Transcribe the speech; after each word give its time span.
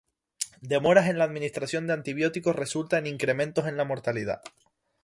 Demoras 0.61 1.07
en 1.09 1.19
la 1.19 1.25
administración 1.25 1.85
de 1.85 1.93
antibióticos 1.93 2.55
resulta 2.55 2.97
en 2.97 3.05
incrementos 3.05 3.67
en 3.67 3.77
la 3.77 3.85
mortalidad. 3.85 4.41